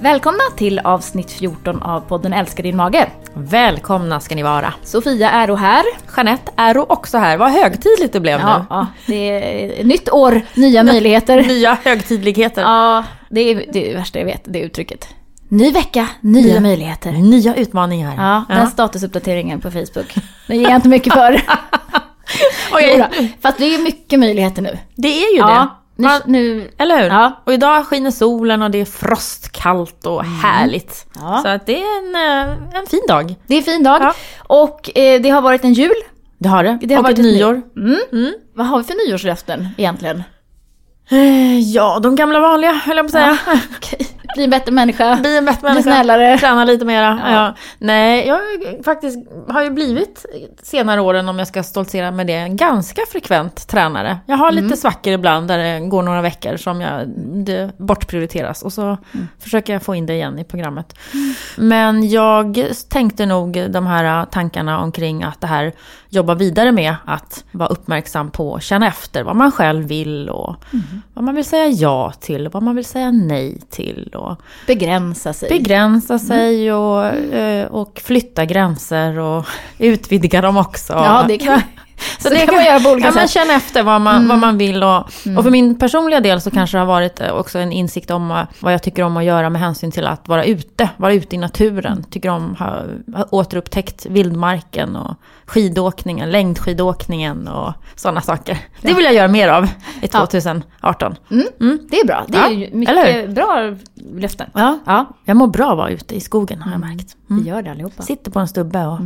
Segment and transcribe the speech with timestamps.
[0.00, 3.08] Välkomna till avsnitt 14 av podden Älskar din mage.
[3.34, 4.74] Välkomna ska ni vara.
[4.82, 5.84] Sofia är här.
[6.16, 7.36] Jeanette är också här.
[7.36, 8.64] Vad högtidligt det blev Ja, nu.
[8.70, 9.14] ja, det
[9.80, 11.42] är nytt år, nya möjligheter.
[11.42, 12.62] Nya högtidligheter.
[12.62, 15.08] Ja, det är det, är det värsta jag vet, det uttrycket.
[15.48, 17.12] Ny vecka, nya, Nya- möjligheter.
[17.12, 18.14] Nya utmaningar.
[18.16, 20.14] Ja, den statusuppdateringen på Facebook.
[20.46, 21.32] Den ger jag inte mycket för.
[22.92, 23.04] Jodå,
[23.42, 24.78] Fast det är mycket möjligheter nu.
[24.94, 25.68] det är ju Ja, det.
[25.96, 27.08] Nu, Man, nu eller hur?
[27.08, 27.42] Ja.
[27.44, 31.06] Och idag skiner solen och det är frostkallt och härligt.
[31.14, 31.40] Ja.
[31.42, 32.14] Så att det är en,
[32.48, 33.34] eh, en fin dag.
[33.46, 34.02] det är en fin dag.
[34.02, 34.14] Ja.
[34.46, 35.94] Och eh, det har varit en jul.
[36.38, 36.78] Det har det.
[36.82, 37.62] Det har och varit ett nyår.
[38.12, 38.32] Mm.
[38.54, 40.22] Vad har vi för nyårslöften egentligen?
[41.10, 43.38] Eh, Ja, de gamla vanliga höll jag på att säga.
[43.76, 44.06] Okej.
[44.36, 45.16] Bli en bättre människa.
[45.16, 45.82] Bli en bättre Bli människa.
[45.90, 46.38] snällare.
[46.38, 47.20] Träna lite mera.
[47.24, 47.32] Ja.
[47.32, 47.54] Ja.
[47.78, 48.40] Nej, jag
[48.84, 49.18] faktiskt
[49.48, 50.26] har ju blivit
[50.62, 54.18] senare åren, om jag ska stoltsera med det, ganska frekvent tränare.
[54.26, 57.08] Jag har lite svackor ibland där det går några veckor som jag,
[57.44, 58.96] det bortprioriteras och så
[59.38, 60.98] försöker jag få in det igen i programmet.
[61.56, 65.72] Men jag tänkte nog de här tankarna omkring att det här
[66.08, 70.54] jobba vidare med att vara uppmärksam på och känna efter vad man själv vill och
[71.14, 74.25] vad man vill säga ja till, vad man vill säga nej till och
[74.66, 75.48] Begränsa sig.
[75.48, 79.46] begränsa sig och, eh, och flytta gränser och
[79.78, 80.92] utvidga dem också.
[80.92, 81.60] ja, det kan,
[82.18, 83.30] så det kan man göra på olika ja, sätt.
[83.30, 84.82] känna efter vad man, vad man vill.
[84.82, 84.98] Och,
[85.36, 88.44] och för min personliga del så kanske det har varit eh, också en insikt om
[88.60, 91.38] vad jag tycker om att göra med hänsyn till att vara ute, vara ute i
[91.38, 92.04] naturen.
[92.10, 92.82] Tycker om att ha,
[93.18, 98.58] ha återupptäckt vildmarken och skidåkningen, längdskidåkningen och sådana saker.
[98.80, 99.68] Det vill jag göra mer av
[100.02, 101.16] i 2018.
[101.30, 102.24] Mm, det är bra.
[102.28, 103.74] Det är Ja, mycket bra
[104.12, 104.50] löften.
[104.54, 107.16] Ja, Ja, jag mår bra av att vara ute i skogen har jag märkt.
[107.30, 107.42] Mm.
[107.42, 108.02] vi gör det allihopa.
[108.02, 108.98] Sitter på en stubbe och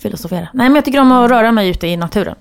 [0.00, 0.50] filosoferar.
[0.54, 2.34] Nej, men jag tycker om att röra mig ute i naturen.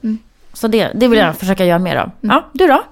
[0.54, 2.12] Så det, det vill jag försöka göra mer av.
[2.22, 2.84] Ja, du då?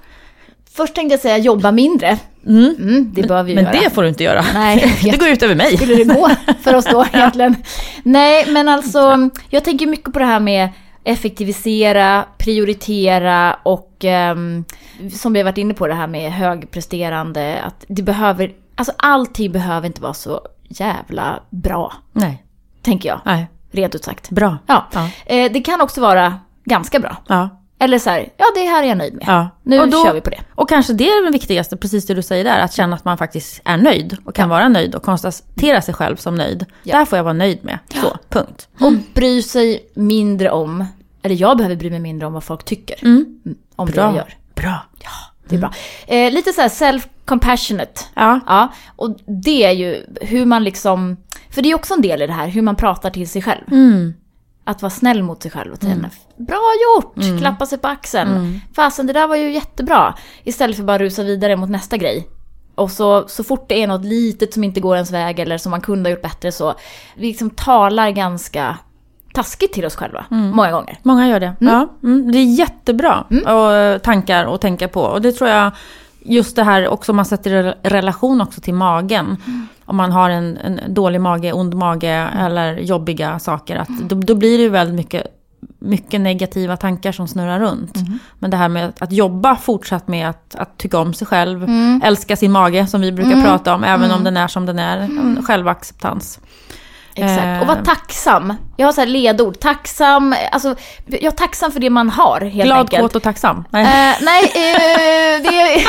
[0.71, 2.17] Först tänkte jag säga jobba mindre.
[2.47, 3.73] Mm, det bör vi Men göra.
[3.83, 4.45] det får du inte göra.
[4.53, 5.77] Nej, det går ut över mig.
[5.77, 6.29] skulle det gå
[6.63, 7.55] för oss då egentligen?
[8.03, 10.69] Nej, men alltså jag tänker mycket på det här med
[11.03, 14.65] effektivisera, prioritera och ehm,
[15.13, 19.51] som vi har varit inne på det här med högpresterande, att det behöver, alltså allting
[19.51, 22.43] behöver inte vara så jävla bra, Nej,
[22.81, 23.47] tänker jag, nej.
[23.71, 24.29] Rent ut sagt.
[24.29, 24.57] Bra.
[24.67, 25.09] Ja, Ja.
[25.25, 26.33] Eh, det kan också vara
[26.65, 27.17] ganska bra.
[27.27, 27.49] Ja.
[27.79, 29.23] Eller så här, ja det här är jag nöjd med.
[29.27, 29.49] ja.
[29.63, 30.39] Nu och då, kör vi på det.
[30.55, 33.17] Och kanske det är det viktigaste, precis det du säger där, att känna att man
[33.17, 36.65] faktiskt är nöjd och kan vara nöjd och konstatera sig själv som nöjd.
[36.83, 36.97] Ja.
[36.97, 37.79] Där får jag vara nöjd med.
[38.01, 38.67] Så, punkt.
[38.79, 40.85] Och bry sig mindre om,
[41.21, 43.05] eller jag behöver bry mig mindre om vad folk tycker.
[43.05, 43.39] Mm.
[43.75, 44.03] Om det Bra.
[44.05, 44.35] jag gör.
[44.55, 44.75] Bra.
[45.49, 45.73] Det är bra.
[46.07, 47.99] Eh, lite så här self-compassionate.
[48.13, 48.39] Ja.
[48.47, 51.17] Ja, och det är ju hur man liksom,
[51.49, 53.63] för det är också en del i det här, hur man pratar till sig själv.
[53.71, 54.13] Mm.
[54.63, 58.61] Att vara snäll mot sig själv och säga bra gjort, klappa sig på axeln.
[58.75, 60.15] Fasen det där var ju jättebra.
[60.43, 62.27] Istället för bara att rusa vidare mot nästa grej.
[62.75, 65.69] Och så, så fort det är något litet som inte går ens väg eller som
[65.69, 66.75] man kunde ha gjort bättre så,
[67.15, 68.77] vi liksom talar ganska
[69.33, 70.99] taskigt till oss själva, många gånger.
[71.03, 71.53] Många gör det.
[71.59, 75.01] Ja, mm, det är jättebra och, tankar att tänka på.
[75.01, 75.71] Och det tror jag,
[76.19, 79.37] just det här också man sätter i relation också till magen.
[79.85, 83.75] Om man har en, en dålig mage, ond mage eller jobbiga saker.
[83.75, 85.27] Att då, då blir det ju väldigt mycket,
[85.79, 87.97] mycket negativa tankar som snurrar runt.
[88.39, 91.67] Men det här med att, jobba fortsatt med att, att tycka om sig själv.
[92.03, 93.83] Älska sin mage som vi brukar prata om.
[93.83, 95.41] Även om den är som den är.
[95.41, 96.39] Självacceptans.
[97.17, 97.41] Exakt.
[97.45, 97.61] Eh.
[97.61, 98.53] Och vara tacksam.
[98.77, 99.59] Jag har så här ledord.
[99.59, 103.01] Tacksam, alltså, jag är tacksam för det man har helt Glad, enkelt.
[103.01, 103.63] kåt och tacksam.
[103.69, 103.83] Nej.
[103.83, 105.85] Eh, nej, eh, det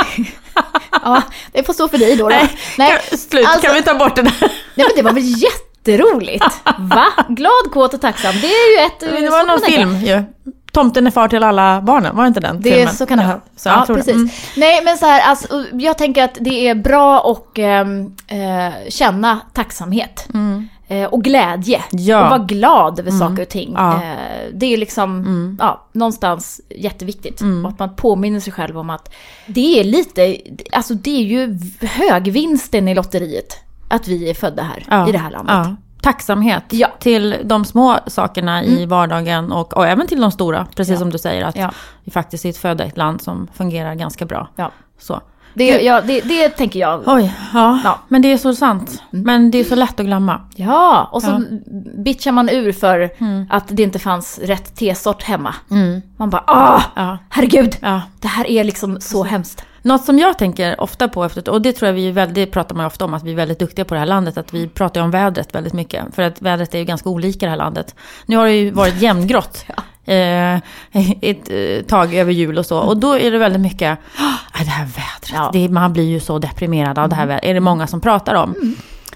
[1.05, 1.23] ja,
[1.53, 2.23] det får stå för dig då.
[2.25, 2.29] då.
[2.29, 4.35] Nej, nej, kan, slut, alltså- kan vi ta bort det där?
[4.75, 6.45] nej men det var väl jätteroligt?
[6.79, 7.07] Va?
[7.29, 8.35] Glad, kåt och tacksam.
[8.41, 9.13] Det är ju ett...
[9.13, 10.23] Men det var någon film ju.
[10.73, 12.95] Tomten är far till alla barnen, var det inte den Det, filmen?
[12.95, 13.85] så kan det Ja, vara.
[13.89, 14.15] ja, precis.
[14.15, 14.29] Mm.
[14.57, 19.41] Nej, men så här, alltså, jag tänker att det är bra att ehm, eh, känna
[19.55, 20.27] tacksamhet.
[20.35, 20.41] Eh,
[21.11, 21.83] och glädje.
[21.91, 22.25] Ja.
[22.25, 23.73] Och vara glad över saker och ting.
[23.77, 23.95] Ja.
[24.03, 24.17] Eh,
[24.55, 27.41] det är liksom, ja, någonstans jätteviktigt.
[27.65, 29.15] Och att man påminner sig själv om att
[29.47, 30.37] det är lite,
[30.73, 33.57] alltså det är ju högvinsten i lotteriet.
[33.89, 35.77] Att vi är födda här, Ja, i det här landet.
[36.03, 36.89] Tacksamhet Ja.
[37.01, 40.67] till de små sakerna i vardagen och, och även till de stora.
[40.77, 41.75] Precis som du säger, att
[42.05, 44.49] vi faktiskt är födda i ett land som fungerar ganska bra.
[44.99, 45.21] Så.
[45.59, 47.03] Det, ja, det, det tänker jag.
[47.07, 47.81] Oj, ja.
[47.85, 47.99] Ja.
[48.09, 49.03] Men det är så sant.
[49.11, 50.41] Men det är så lätt att glömma.
[50.57, 51.41] Ja, och så Ja.
[52.05, 53.11] bitchar man ur för
[53.51, 55.55] att det inte fanns rätt tesort hemma.
[56.17, 57.19] Man bara ah, Ja.
[57.29, 58.03] herregud, Ja.
[58.21, 59.65] det här är liksom så hemskt.
[59.83, 62.87] Något som jag tänker ofta på, och det tror jag vi är väldigt, pratar man
[62.87, 65.05] ofta om, att vi är väldigt duktiga på det här landet, att vi pratar ju
[65.05, 66.15] om vädret väldigt mycket.
[66.15, 67.95] För att vädret är ju ganska olika i det här landet.
[68.27, 69.65] Nu har det ju varit jämngrått
[70.09, 70.57] eh,
[71.21, 72.79] ett eh, tag över jul och så.
[72.79, 75.51] Och då är det väldigt mycket, "Ah, det här vädret, Ja.
[75.53, 77.45] det, man blir ju så deprimerad av det här vädret.
[77.45, 78.55] Är det många som pratar om.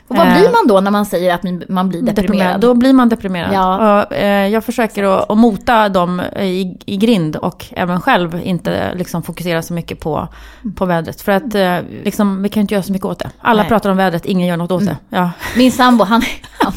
[0.08, 2.60] Och vad Eh, blir man då när man säger att man- blir deprimerad?
[2.60, 3.50] Då blir man deprimerad.
[3.54, 4.02] Ja.
[4.02, 8.94] Och, eh, jag försöker att, att mota dem i, i grind och även själv inte
[8.94, 10.28] liksom fokusera så mycket på,
[10.76, 11.20] på vädret.
[11.20, 13.30] För att eh, liksom, vi kan inte göra så mycket åt det.
[13.40, 13.68] Alla Nej.
[13.68, 14.96] pratar om vädret, ingen gör något åt det.
[15.08, 15.30] Ja.
[15.56, 16.22] Min sambo, han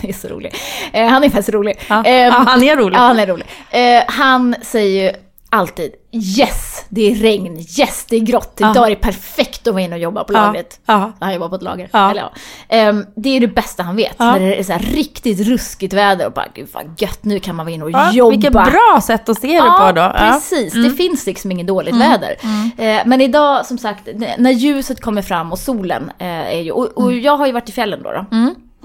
[0.09, 0.55] är så rolig.
[0.93, 1.79] Eh, han är faktiskt rolig.
[1.87, 2.03] Ja.
[2.03, 2.97] Ehm, Ja, han är rolig.
[2.97, 3.45] Ja, han är rolig.
[3.69, 5.11] Eh, han säger ju
[5.49, 9.83] alltid yes, det är regn, yes, det är grått, idag är det perfekt att vara
[9.83, 10.79] inne och jobba på lagret.
[10.85, 11.11] Ja.
[11.19, 11.89] Han jobbar på ett lager.
[12.11, 12.31] Eller, ja.
[12.69, 14.19] Ehm, det är det bästa han vet.
[14.19, 17.65] När det är så riktigt ruskigt väder och bara gud vad gött, nu kan man
[17.65, 18.31] vara inne och jobba.
[18.31, 20.01] vilket bra sätt att se det på då.
[20.01, 20.13] Ja.
[20.17, 20.33] Mm.
[20.33, 20.73] precis.
[20.73, 22.35] Det finns liksom inget dåligt väder.
[22.77, 24.07] Eh, men idag, som sagt,
[24.37, 26.71] när ljuset kommer fram och solen eh, är ju...
[26.71, 28.11] Och, och jag har ju varit i fjällen då.
[28.11, 28.25] då.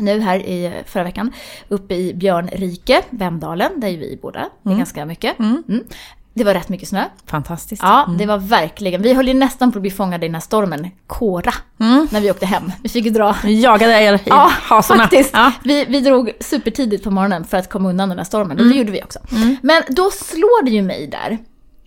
[0.00, 0.18] Mm.
[0.18, 1.32] Nu här i förra veckan,
[1.68, 4.48] uppe i Björnrike, Vemdalen, där är vi båda.
[4.62, 5.38] Det är ganska mycket.
[5.38, 5.84] Mm.
[6.34, 7.04] Det var rätt mycket snö.
[7.26, 7.82] Fantastiskt.
[7.82, 9.02] Ja, det var verkligen.
[9.02, 11.52] Vi höll ju nästan på att bli fångade i den här stormen, Kora,
[12.10, 12.72] när vi åkte hem.
[12.82, 15.02] Vi fick ju dra Vi jagade er i Ja, hasorna.
[15.02, 15.30] faktiskt.
[15.32, 15.52] Ja.
[15.64, 18.58] Vi, vi drog supertidigt på morgonen för att komma undan den här stormen.
[18.60, 19.18] Och det gjorde vi också.
[19.62, 21.38] Men då slår det ju mig där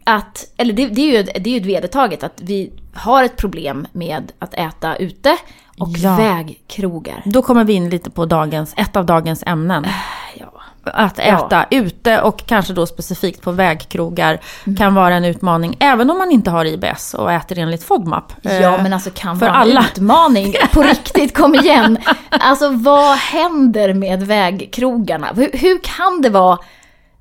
[0.03, 3.87] att, eller det, det, är ju, det är ju vedertaget att vi har ett problem
[3.91, 5.37] med att äta ute
[5.79, 6.15] och Ja.
[6.15, 7.21] vägkrogar.
[7.25, 9.85] Då kommer vi in lite på dagens, ett av dagens ämnen.
[10.39, 10.45] Ja.
[10.85, 14.39] Att äta ute och kanske då specifikt på vägkrogar
[14.77, 15.77] kan vara en utmaning.
[15.79, 18.33] Även om man inte har IBS och äter enligt FODMAP.
[18.41, 19.85] Ja Eh, men alltså kan för vara en alla.
[19.93, 20.53] utmaning.
[20.73, 21.97] På riktigt, kom igen.
[22.29, 25.27] Alltså vad händer med vägkrogarna?
[25.35, 26.57] Hur, hur kan det vara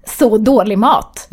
[0.07, 1.29] så dålig mat?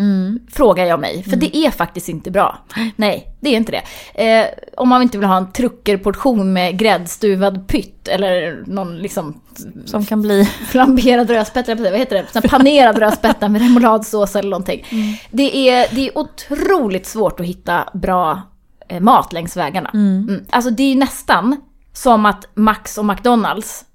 [0.51, 1.23] Frågar jag mig.
[1.23, 2.57] För det är faktiskt inte bra.
[2.95, 3.83] Nej, det är inte det.
[4.23, 9.41] Eh, om man inte vill ha en truckerportion med gräddstuvad pytt eller någon liksom
[9.85, 10.45] Som kan bli...
[10.45, 12.25] flamberad rödspätta, vad heter det?
[12.31, 14.85] Sån panerad rödspätta med remouladsås eller någonting.
[15.31, 18.41] Det, är, det är otroligt svårt att hitta bra
[18.89, 19.89] eh, mat längs vägarna.
[19.93, 20.45] Mm.
[20.49, 21.55] Alltså det är nästan
[21.93, 23.85] som att Max och McDonalds,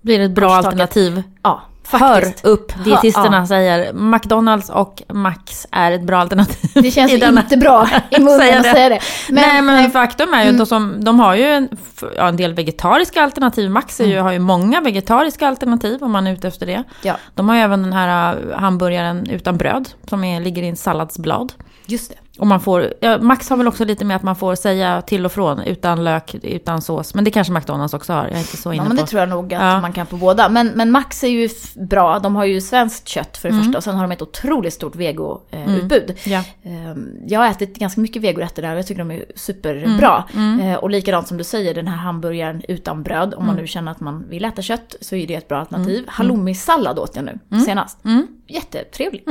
[0.00, 1.22] blir ett bra alternativ.
[1.42, 2.44] ja Hör faktiskt.
[2.44, 3.46] upp, dietisterna Ja.
[3.46, 6.70] säger McDonalds och Max är ett bra alternativ.
[6.74, 9.00] Det känns ju inte bra i munnen Säga att säga det.
[9.28, 10.62] Nej men faktum är ju Mm.
[10.62, 11.68] att de, de har ju en,
[12.16, 13.70] ja, en del vegetariska alternativ.
[13.70, 14.16] Max är Mm.
[14.16, 16.82] ju, har ju många vegetariska alternativ om man är ute efter det.
[17.02, 20.68] Ja, De har ju även den här uh, hamburgaren utan bröd som är, ligger i
[20.68, 21.52] en salladsblad.
[21.86, 22.16] just det.
[22.38, 25.24] Och man får, ja, Max har väl också lite med att man får säga till
[25.26, 27.14] och från utan lök, utan sås.
[27.14, 29.20] Men det kanske McDonalds också har, jag är inte så inne Ja men det tror
[29.20, 29.80] jag nog att Ja.
[29.80, 30.48] man kan på båda.
[30.48, 33.64] Men, men Max är ju bra, de har ju svenskt kött för det Mm.
[33.64, 36.16] första och sen har de ett otroligt stort vegoutbud.
[36.24, 36.42] Ja.
[36.62, 40.24] Ehm, Jag har ätit ganska mycket vegorätter där och jag tycker de är superbra.
[40.34, 40.60] Mm.
[40.60, 43.34] Eh, Och likadant som du säger, den här hamburgaren utan bröd.
[43.34, 43.46] Om Mm.
[43.46, 46.04] man nu känner att man vill äta kött så är det ett bra alternativ.
[46.08, 48.04] Halloumi-sallad åt jag nu senast.
[48.04, 48.26] Mm.
[48.48, 49.24] Jättetrevlig.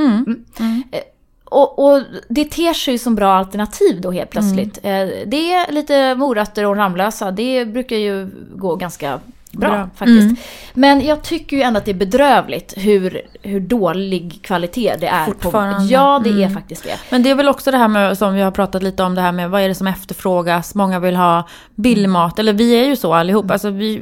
[1.55, 1.63] Mm.
[1.63, 4.79] Och, och det ter sig ju som bra alternativ då helt plötsligt.
[4.83, 5.29] Mm.
[5.29, 9.19] Det är lite morötter och Ramlösa, det brukar ju gå ganska
[9.55, 9.89] bra, Bra.
[9.95, 10.23] faktiskt.
[10.23, 10.35] Mm.
[10.73, 15.25] Men jag tycker ju ändå att det är bedrövligt hur, hur dålig kvalitet det är.
[15.25, 15.85] På, Fortfarande.
[15.93, 16.53] ja, det är Mm.
[16.53, 16.97] faktiskt det.
[17.09, 19.21] Men det är väl också det här med, som vi har pratat lite om, det
[19.21, 20.75] här med vad är det som efterfrågas?
[20.75, 23.51] Många vill ha billig mat, eller vi är ju så allihop.
[23.51, 24.01] Alltså vi,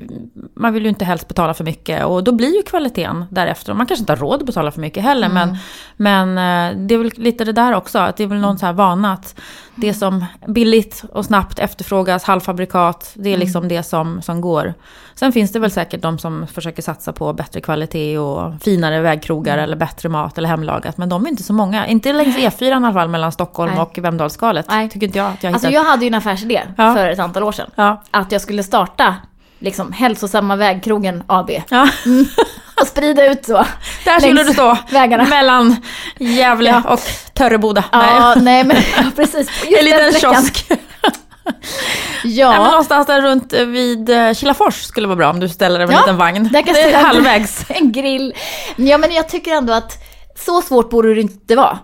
[0.55, 3.73] man vill ju inte helst betala för mycket och då blir ju kvaliteten därefter.
[3.73, 5.57] Man kanske inte har råd att betala för mycket heller, men,
[5.97, 8.65] men eh, det är väl lite det där också, att det är väl någon så
[8.65, 9.39] här vana att
[9.75, 14.73] det som billigt och snabbt efterfrågas, halvfabrikat, det är liksom det som, som går.
[15.15, 19.57] Sen finns det väl säkert de som försöker satsa på bättre kvalitet och finare vägkrogar
[19.57, 20.97] eller bättre mat eller hemlagat.
[20.97, 21.87] Men de är inte så många.
[21.87, 23.81] Inte längs E4 i alla fall mellan Stockholm Nej.
[23.81, 24.65] och Vemdalsskalet.
[24.69, 24.89] Nej.
[24.89, 25.83] Tycker inte jag att jag Alltså hittat.
[25.83, 26.93] jag hade ju en affärsidé Ja.
[26.93, 27.69] för ett antal år sedan.
[27.75, 28.03] Ja.
[28.11, 29.15] Att jag skulle starta
[29.59, 31.51] liksom hälsosamma vägkrogen AB.
[31.69, 31.87] Ja.
[32.81, 33.65] Och sprida ut så.
[34.05, 34.77] Där skulle du stå.
[34.91, 35.23] vägarna.
[35.25, 35.75] Mellan
[36.19, 36.93] Gävle Ja.
[36.93, 36.99] och
[37.33, 37.83] Törreboda.
[37.91, 39.49] Ja, nej men ja, precis.
[39.69, 40.71] Just En liten kiosk.
[42.23, 42.49] Ja.
[42.49, 45.79] Nej, men någonstans där runt eh, vid eh, Kilafors skulle vara bra om du ställer
[45.79, 46.49] dig med en Ja, liten vagn.
[46.53, 47.65] där kan det är halvvägs.
[47.69, 48.33] en grill.
[48.75, 49.97] Ja men jag tycker ändå att
[50.35, 51.79] så svårt borde det inte vara.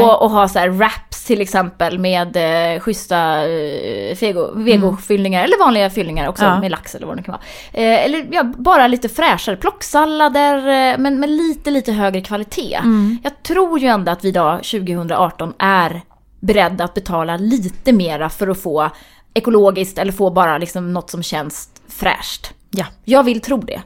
[0.00, 2.36] Och, och ha så här wraps till exempel med
[2.74, 6.60] eh, schyssta eh, fego, vegofyllningar, eller vanliga fyllningar också Ja.
[6.60, 7.42] med lax eller vad det kan vara.
[7.72, 12.78] Eh, eller ja, bara lite fräschare, plocksallader eh, men med lite, lite högre kvalitet.
[13.22, 16.00] Jag tror ju ändå att vi idag, 2018, är
[16.42, 18.90] beredda att betala lite mera för att få
[19.34, 22.50] ekologiskt eller få bara liksom något som känns fräscht.
[22.70, 22.86] Ja.
[23.04, 23.82] Jag vill tro det.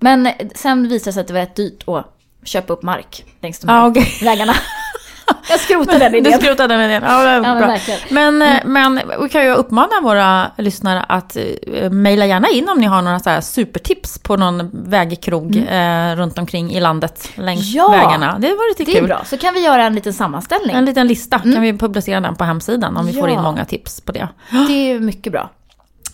[0.00, 2.04] Men sen visade det sig att det var rätt dyrt att
[2.42, 4.18] köpa upp mark längs de här Ja, okej.
[4.22, 4.52] vägarna.
[5.50, 6.40] Jag skrotar den Du idén.
[6.40, 7.02] skrotade den idén.
[7.06, 7.76] Ja, Ja, men bra.
[8.10, 12.78] Men, eh, men vi kan ju uppmana våra lyssnare att eh, mejla gärna in om
[12.78, 17.74] ni har några så här supertips på någon vägkrog eh, runt omkring i landet längs
[17.74, 17.76] Mm.
[17.76, 18.38] Ja, vägarna.
[18.38, 19.08] Det var lite Det är kul.
[19.08, 20.76] bra, så kan vi göra en liten sammanställning.
[20.76, 23.34] En liten lista, kan vi publicera den på hemsidan om vi får Ja.
[23.36, 24.28] in många tips på det.
[24.68, 25.50] Det är mycket bra.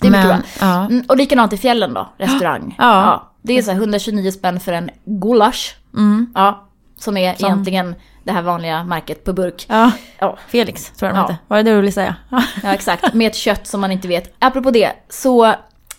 [0.00, 0.48] Det är mycket Men, bra.
[0.60, 0.86] ja.
[0.86, 2.74] Mm, och likadant i fjällen då, restaurang.
[2.78, 3.30] Ja.
[3.42, 5.76] det är så här 129 spänn för en gulasch.
[6.34, 6.64] Ja,
[6.98, 9.66] som är egentligen det här vanliga märket på burk.
[9.68, 9.92] Ja.
[10.18, 11.22] Ja, Felix, tror jag de Ja.
[11.26, 11.36] hette.
[11.48, 12.16] Var det det du ville säga?
[12.62, 13.14] ja, exakt.
[13.14, 14.34] Med ett kött som man inte vet.
[14.38, 15.54] Apropå det, så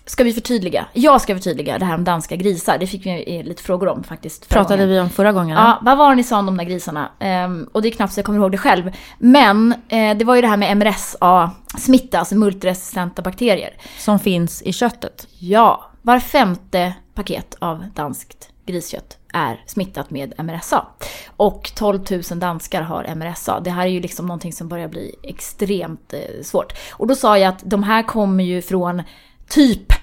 [0.05, 0.85] ska vi förtydliga.
[0.93, 2.77] Jag ska förtydliga det här om danska grisar.
[2.77, 4.49] Det fick vi lite frågor om faktiskt.
[4.49, 4.89] Pratade gången.
[4.89, 5.57] vi om förra gången?
[5.57, 7.11] Ja, vad var det ni sa om de där grisarna?
[7.19, 8.91] Ehm, och det är knappt så jag kommer ihåg det själv.
[9.19, 13.73] Men eh, det var ju det här med MRSA-smitta, alltså multiresistenta bakterier.
[13.97, 15.27] Som finns i köttet.
[15.39, 20.85] Ja, var femte paket av danskt griskött är smittat med MRSA.
[21.37, 23.59] Och 12 000 danskar har MRSA.
[23.59, 26.73] Det här är ju liksom någonting som börjar bli extremt eh, svårt.
[26.91, 29.03] Och då sa jag att de här kommer ju från
[29.47, 29.93] typ,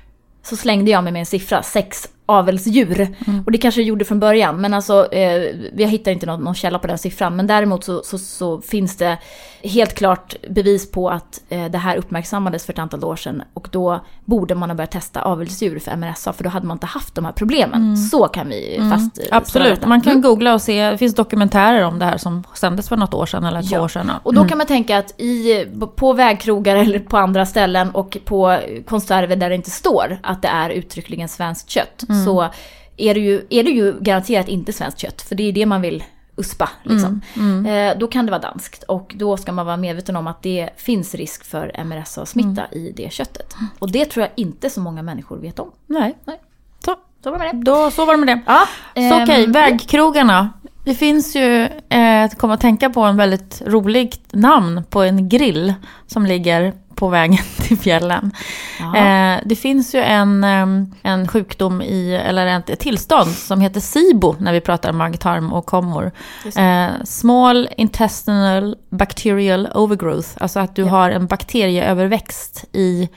[0.43, 3.17] så slängde jag mig med en siffra, 6 avelsdjur.
[3.47, 6.55] Och det kanske jag gjorde från början, men alltså eh, jag hittar inte någon, någon
[6.55, 7.37] källa på den siffran.
[7.37, 9.19] Men däremot så, så, så finns det
[9.65, 13.43] helt klart bevis på att eh, det här uppmärksammades för ett antal år sedan.
[13.55, 16.87] Och då borde man ha börjat testa avelsdjur för MRSA, för då hade man inte
[16.87, 17.97] haft de här problemen.
[17.97, 21.99] Så kan vi fast eh, Absolut, man kan googla och se, det finns dokumentärer om
[21.99, 23.83] det här som sändes för något år sedan eller två Ja.
[23.83, 24.11] år sedan.
[24.23, 28.59] Och då kan man tänka att i, på vägkrogar eller på andra ställen och på
[28.87, 32.49] konserver där det inte står att det är uttryckligen svenskt kött så
[32.97, 35.23] är det, ju, är det ju garanterat inte svenskt kött.
[35.23, 36.05] För det är det man vill
[36.37, 36.69] uspa.
[36.83, 37.21] Liksom.
[37.67, 40.71] Eh, då kan det vara danskt och då ska man vara medveten om att det
[40.77, 43.55] finns risk för MRSA-smitta i det köttet.
[43.79, 45.71] Och det tror jag inte så många människor vet om.
[45.87, 46.15] Nej.
[46.25, 46.41] Nej.
[46.85, 47.71] Så, Så var det med det.
[47.71, 48.41] då, så var det med det.
[48.47, 48.65] Ja,
[48.95, 50.51] Så ehm, okej, vägkrogarna.
[50.85, 55.75] Det finns ju, eh, kom att tänka på en väldigt roligt namn på en grill
[56.07, 58.33] som ligger på vägen till fjällen.
[58.81, 58.97] Ja.
[58.97, 64.37] Eh, det finns ju en, em, en sjukdom i, eller ett, tillstånd som heter SIBO
[64.39, 66.13] när vi pratar mag-tarm och kommor.
[66.57, 73.09] Eh, small intestinal bacterial overgrowth, alltså att du har en bakterieöverväxt i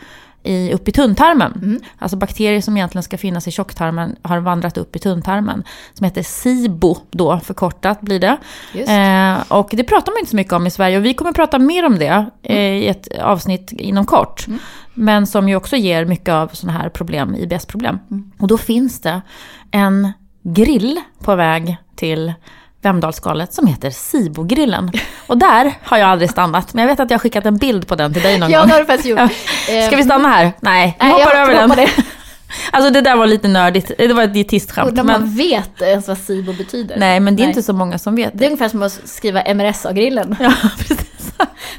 [0.46, 1.54] i, upp i tunntarmen.
[1.64, 1.82] Mm.
[2.00, 5.64] Alltså bakterier som egentligen ska finnas i tjocktarmen har vandrat upp i tunntarmen.
[5.94, 8.38] Som heter SIBO då, förkortat blir det.
[8.92, 11.60] Eh, och det pratar man inte så mycket om i Sverige och vi kommer prata
[11.60, 14.48] mer om det eh, i ett avsnitt inom kort.
[14.48, 14.60] Mm.
[14.94, 18.00] Men som ju också ger mycket av sådana här problem, IBS-problem.
[18.12, 18.32] Mm.
[18.40, 19.22] Och då finns det
[19.72, 20.12] en
[20.44, 22.34] grill på väg till
[22.86, 24.92] Vemdalsskalet som heter Sibogrillen.
[25.28, 27.88] Och där har jag aldrig stannat, men jag vet att jag har skickat en bild
[27.88, 28.68] på den till dig någon Ja, gång.
[28.68, 29.20] det har du faktiskt gjort.
[29.70, 29.88] Ja.
[29.88, 30.52] Ska vi stanna här?
[30.60, 31.70] Nej, vi Nej, hoppar jag över den.
[31.70, 31.90] det.
[32.72, 34.90] Alltså det där var lite nördigt, det var ett dietistskämt.
[34.90, 36.98] Om Men, man vet ens vad SIBO betyder.
[36.98, 38.46] nej, men det är inte så många som vet Det är det.
[38.46, 40.36] ungefär som att skriva MRSA-grillen.
[40.40, 41.34] Ja, precis.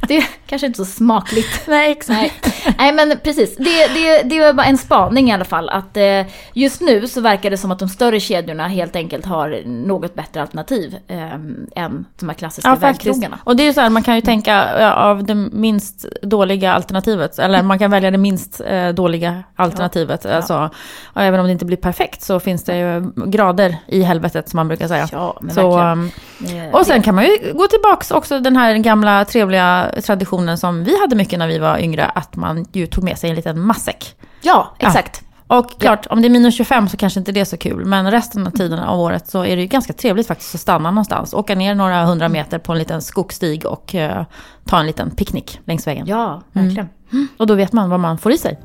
[0.08, 1.62] Det kanske inte så smakligt.
[1.66, 2.34] Nej, exakt.
[2.64, 3.56] Nej, Nej men precis.
[3.56, 5.68] Det, det, det var bara en spaning i alla fall.
[5.68, 9.62] Att eh, just nu så verkar det som att de större kedjorna helt enkelt har
[9.66, 11.32] något bättre alternativ eh,
[11.76, 13.38] än de här klassiska Ja, vägkrogarna.
[13.44, 16.72] Och det är ju så här, man kan ju tänka ja, av det minst dåliga
[16.72, 20.26] alternativet, eller man kan välja det minst eh, dåliga alternativet.
[20.26, 20.70] Alltså,
[21.04, 24.56] och även om det inte blir perfekt så finns det ju grader i helvetet som
[24.56, 25.08] man brukar säga.
[25.12, 25.92] Ja, men så, verkligen.
[25.92, 26.10] um,
[26.40, 30.84] Eh, och sen kan man ju gå tillbaks också den här gamla trevliga traditionen som
[30.84, 33.60] vi hade mycket när vi var yngre, att man ju tog med sig en liten
[33.60, 34.14] matsäck.
[34.42, 35.22] Ja, exakt.
[35.46, 37.84] Och klart, om det är minus 25 så kanske inte det är så kul.
[37.84, 40.90] Men resten av tiden av året så är det ju ganska trevligt faktiskt att stanna
[40.90, 41.34] någonstans.
[41.34, 44.24] Åka ner några hundra meter på en liten skogsstig och eh,
[44.64, 46.06] ta en liten picknick längs vägen.
[46.06, 46.88] Ja, verkligen.
[47.36, 48.58] Och då vet man vad man får i sig.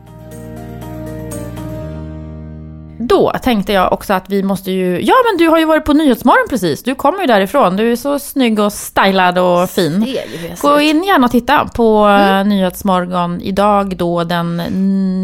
[3.12, 5.02] Då tänkte jag också att vi måste ju...
[5.02, 6.84] Ja men du har ju varit på Nyhetsmorgon precis.
[6.84, 7.76] Du kommer ju därifrån.
[7.76, 10.18] Du är så snygg och stylad och fin.
[10.62, 12.50] Gå in gärna och titta på mm.
[12.50, 14.58] Nyhetsmorgon idag då den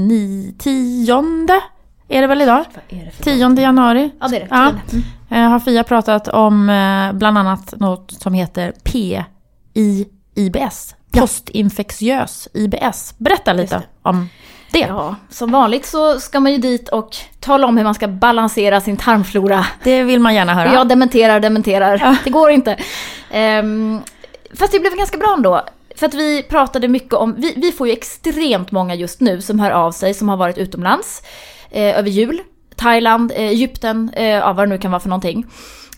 [0.08, 1.62] ni, tionde,
[2.10, 2.66] är det väl idag?
[2.90, 4.12] Det för 10 januari.
[4.20, 4.48] Ja, det är det.
[4.50, 4.72] Ja.
[4.92, 5.04] Mm.
[5.30, 8.74] Eh, har Fia pratat om eh, bland annat något som heter
[9.74, 10.96] PIIBS.
[11.12, 13.14] Postinfektiös IBS.
[13.18, 14.30] Berätta lite om
[14.82, 14.88] det.
[14.88, 18.82] Ja, som vanligt så ska man ju dit och tala om hur man ska balansera
[18.82, 19.66] sin tarmflora.
[19.84, 20.74] Det vill man gärna höra.
[20.74, 22.18] Jag dementerar, dementerar.
[22.24, 22.78] Det går inte.
[23.32, 24.00] Ehm,
[24.54, 25.62] fast det blev ganska bra ändå.
[25.96, 29.60] För att vi pratade mycket om, vi, vi får ju extremt många just nu som
[29.60, 31.22] hör av sig som har varit utomlands
[31.70, 32.42] eh, över jul.
[32.76, 35.46] Thailand, eh, Egypten, eh, ja, vad det nu kan vara för någonting.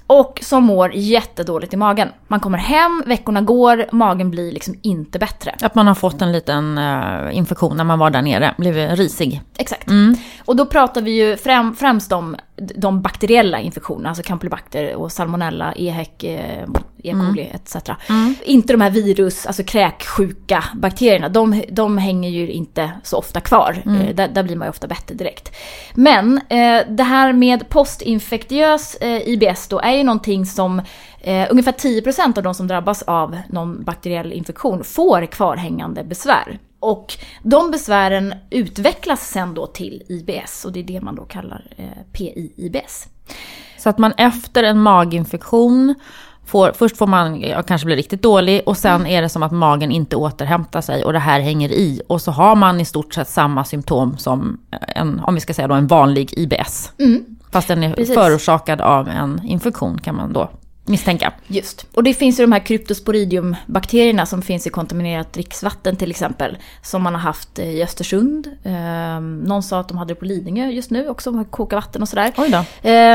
[0.09, 2.09] Och som mår jättedåligt i magen.
[2.27, 5.55] Man kommer hem, veckorna går, magen blir liksom inte bättre.
[5.61, 8.55] Att man har fått en liten eh, infektion när man var där nere.
[8.57, 9.41] Blev risig.
[9.57, 9.87] Exakt.
[9.89, 10.15] Mm.
[10.49, 12.35] Och då pratar vi ju främ, främst om
[12.75, 16.63] de bakteriella infektionerna, alltså campylobacter och salmonella, EHEC, eh,
[17.03, 17.11] E.
[17.11, 17.55] coli mm.
[17.55, 17.75] etc.
[18.09, 18.35] Mm.
[18.43, 23.81] Inte de här virus, alltså kräksjuka bakterierna, de, de hänger ju inte så ofta kvar.
[23.85, 24.01] Mm.
[24.01, 25.55] Eh, där, där, blir man ju ofta bättre direkt.
[25.93, 30.79] Men eh, det här med postinfektiös eh, IBS då är ju någonting som
[31.21, 36.59] eh, ungefär 10% av de som drabbas av någon bakteriell infektion får kvarhängande besvär.
[36.79, 41.73] Och de besvären utvecklas sen då till IBS och det är det man då kallar
[41.77, 43.07] eh, PI-IBS.
[43.77, 45.95] Så att man efter en maginfektion
[46.45, 49.51] får, först får man ja, kanske bli riktigt dålig och sen är det som att
[49.51, 52.01] magen inte återhämtar sig och det här hänger i.
[52.07, 54.59] Och så har man i stort sett samma symptom som
[54.95, 56.91] en, om vi ska säga då, en vanlig IBS.
[56.97, 57.25] Mm.
[57.51, 58.15] Fast den är Precis.
[58.15, 60.49] förorsakad av en infektion kan man då
[60.89, 61.33] misstänka.
[61.47, 61.85] Just.
[61.93, 66.57] Och det finns ju de här kryptosporidiumbakterierna som finns i kontaminerat dricksvatten till exempel.
[66.83, 68.47] Som man har haft i Östersund.
[68.63, 72.01] Um, någon sa att de hade det på Lidingö just nu också, med koka vatten
[72.01, 72.33] och sådär.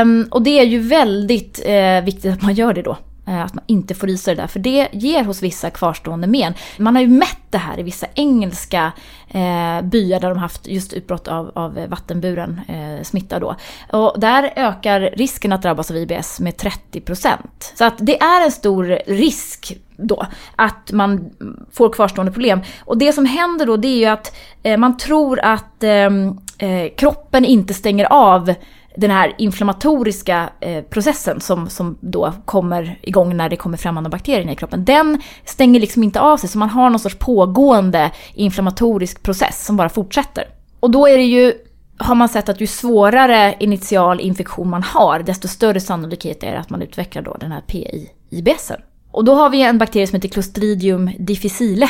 [0.01, 2.97] Um, och det är ju väldigt uh, viktigt att man gör det då.
[3.27, 6.27] Eh, att man inte får i sig det där, för det ger hos vissa kvarstående
[6.27, 6.53] men.
[6.77, 8.91] Man har ju mätt det här i vissa engelska
[9.27, 13.55] eh, byar där de haft just utbrott av, av vattenburen eh, smitta då.
[13.91, 17.29] Och där ökar risken att drabbas av IBS med 30%.
[17.75, 21.29] Så att det är en stor risk då, att man
[21.71, 22.61] får kvarstående problem.
[22.85, 26.89] Och det som händer då det är ju att eh, man tror att ehm, eh,
[26.97, 28.53] kroppen inte stänger av
[28.97, 34.51] den här inflammatoriska eh, processen som, som då kommer igång när det kommer främmande bakterier
[34.51, 39.23] i kroppen, den stänger liksom inte av sig så man har någon sorts pågående inflammatorisk
[39.23, 40.43] process som bara fortsätter.
[40.79, 41.53] Och då är det ju
[41.97, 46.59] har man sett att ju svårare initial infektion man har, desto större sannolikhet är det
[46.59, 48.81] att man utvecklar då den här PI-IBSen.
[49.15, 51.89] Och då har vi en bakterie som heter Clostridium difficile.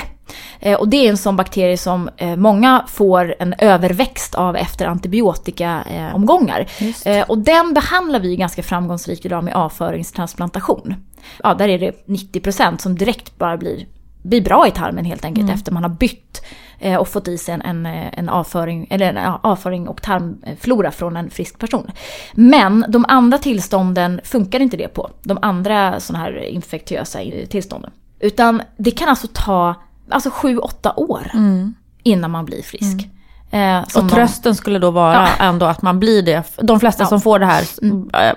[0.60, 4.86] Eh, och det är en sån bakterie som eh, många får en överväxt av efter
[4.86, 6.67] antibiotikaomgångar.
[7.05, 10.96] Eh, och den behandlar vi ganska framgångsrikt idag med avföringstransplantation.
[11.44, 13.86] Ja, där är det 90% som direkt bara blir,
[14.24, 15.55] blir bra i tarmen helt enkelt mm.
[15.55, 16.41] efter man har bytt
[17.00, 21.30] och fått i sig en, en, en, avföring, eller en avföring och tarmflora från en
[21.30, 21.92] frisk person.
[22.34, 25.10] Men de andra tillstånden funkar inte det på.
[25.24, 27.92] De andra sådana här infektiösa tillstånden.
[28.20, 29.75] Utan det kan alltså ta
[30.10, 31.74] alltså 7-8 år mm.
[32.04, 33.04] innan man blir frisk.
[33.04, 33.14] Mm.
[33.55, 34.55] Eh, och trösten de...
[34.55, 35.45] skulle då vara ja.
[35.45, 36.43] ändå att man blir det.
[36.57, 37.07] De flesta ja.
[37.07, 38.09] som får det här mm.
[38.13, 38.33] Eh,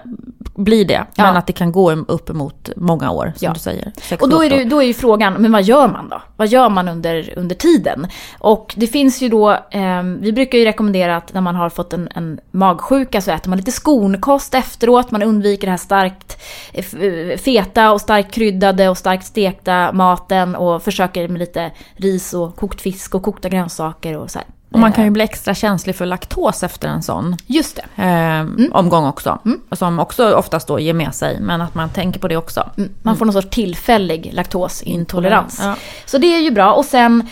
[0.58, 1.06] blir det.
[1.14, 1.24] Ja.
[1.24, 3.92] Men att det kan gå uppemot många år, som du säger.
[4.20, 6.22] Och då är, det, då är ju frågan, men vad gör man då?
[6.36, 8.06] Vad gör man under, under tiden?
[8.38, 11.92] Och det finns ju då, eh, vi brukar ju rekommendera att när man har fått
[11.92, 15.10] en, en magsjuka så äter man lite skonkost efteråt.
[15.10, 20.82] Man undviker det här starkt eh, feta och starkt kryddade och starkt stekta maten och
[20.82, 24.48] försöker med lite ris och kokt fisk och kokta grönsaker och så här.
[24.70, 28.02] Och man kan ju bli extra känslig för laktos efter en sån Just det.
[28.02, 28.70] Eh, mm.
[28.72, 29.38] omgång också.
[29.44, 29.60] Mm.
[29.72, 32.70] Som också oftast då ger med sig, men att man tänker på det också.
[32.76, 32.90] Mm.
[33.02, 35.60] Man får någon sorts tillfällig laktosintolerans.
[35.62, 35.76] Ja.
[36.06, 36.72] Så det är ju bra.
[36.72, 37.28] Och sen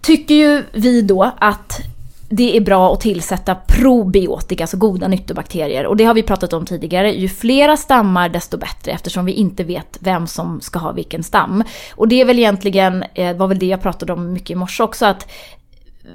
[0.00, 1.80] tycker ju vi då att
[2.34, 5.86] det är bra att tillsätta probiotika, alltså goda nyttobakterier.
[5.86, 7.12] Och det har vi pratat om tidigare.
[7.12, 11.64] Ju flera stammar desto bättre eftersom vi inte vet vem som ska ha vilken stam.
[11.94, 14.82] Och det är väl egentligen, eh, var väl det jag pratade om mycket i morse
[14.82, 15.28] också, att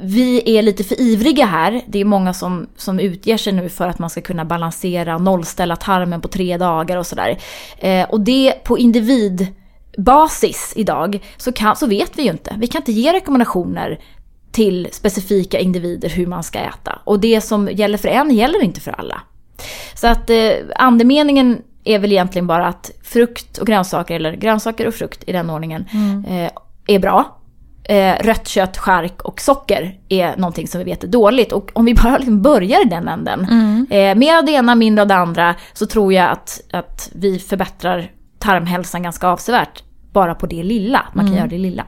[0.01, 1.81] vi är lite för ivriga här.
[1.87, 5.75] Det är många som, som utger sig nu för att man ska kunna balansera, nollställa
[5.75, 7.37] tarmen på tre dagar och sådär.
[7.77, 12.55] Eh, och det på individbasis idag så, kan, så vet vi ju inte.
[12.57, 13.99] Vi kan inte ge rekommendationer
[14.51, 16.99] till specifika individer hur man ska äta.
[17.03, 19.21] Och det som gäller för en gäller inte för alla.
[19.95, 24.93] Så att eh, andemeningen är väl egentligen bara att frukt och grönsaker, eller grönsaker och
[24.93, 26.25] frukt i den ordningen, mm.
[26.25, 26.51] eh,
[26.87, 27.37] är bra
[27.87, 31.51] eh, rött kött, skärk och socker är någonting som vi vet är dåligt.
[31.51, 33.87] Och om vi bara liksom börjar i den änden, mm.
[33.89, 37.39] eh, mer av det ena, mindre av det andra, så tror jag att, att vi
[37.39, 39.83] förbättrar tarmhälsan ganska avsevärt.
[40.13, 41.37] Bara på det lilla, man kan mm.
[41.37, 41.85] göra det lilla.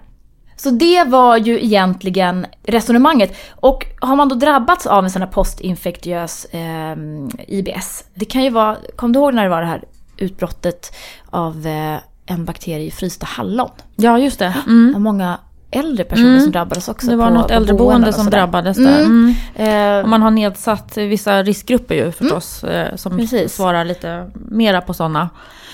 [0.55, 3.38] Så det var ju egentligen resonemanget.
[3.55, 6.95] Och har man då drabbats av en sån här postinfektiös eh,
[7.47, 9.83] IBS, det kan ju vara, kom du ihåg när det var det här
[10.17, 10.95] utbrottet
[11.29, 13.69] av eh, en bakterie i frysta hallon?
[13.95, 14.55] Ja, just det.
[14.67, 15.01] Mm.
[15.01, 15.39] Många
[15.71, 16.41] äldre personer mm.
[16.41, 17.08] som drabbades också.
[17.08, 18.99] Det var på, något äldreboende som drabbades där.
[18.99, 19.36] Mm.
[19.55, 20.03] Mm.
[20.03, 22.63] Och man har nedsatt vissa riskgrupper ju förstås.
[22.63, 22.75] Mm.
[22.75, 23.55] Eh, som Precis.
[23.55, 25.29] svarar lite mera på sådana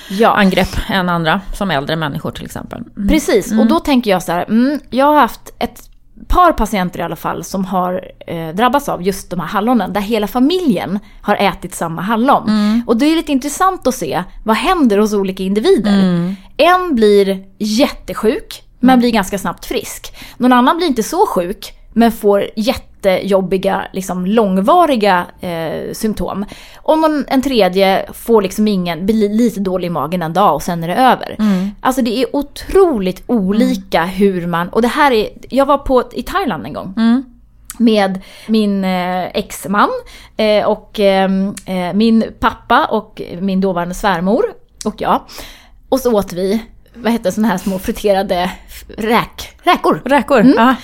[0.10, 0.30] ja.
[0.30, 1.42] angrepp än andra.
[1.54, 2.84] Som äldre människor till exempel.
[2.98, 3.10] Mm.
[3.10, 3.68] Precis, och mm.
[3.68, 4.46] då tänker jag så här.
[4.90, 5.90] jag har haft ett
[6.28, 9.94] par patienter i alla fall som har eh, drabbats av just de här hallonen.
[9.94, 12.50] Där hela familjen har ätit samma hallon.
[12.50, 12.84] Mm.
[12.88, 15.94] Och det är lite intressant att se vad händer hos olika individer.
[15.94, 16.36] Mm.
[16.58, 20.16] En blir jättesjuk men blir ganska snabbt frisk.
[20.38, 26.46] Någon annan blir inte så sjuk men får jätte jättejobbiga, liksom långvariga eh, symptom.
[26.78, 30.64] Och någon, en tredje får liksom ingen, blir lite dålig i magen en dag och
[30.64, 31.36] sen är det över.
[31.40, 31.70] Mm.
[31.82, 36.24] Alltså det är otroligt olika hur man, och det här är, jag var på, i
[36.24, 36.94] Thailand en gång.
[36.98, 37.24] Mm.
[37.78, 39.90] Med min eh, exman
[40.38, 41.30] eh, och eh,
[41.66, 44.44] eh, min pappa och min dåvarande svärmor
[44.86, 45.22] och jag.
[45.90, 46.64] Och så åt vi,
[46.96, 48.52] vad heter sådana här små friterade
[48.98, 50.02] räk, räkor.
[50.06, 50.40] Räkor?
[50.40, 50.54] Mm.
[50.58, 50.76] Ja.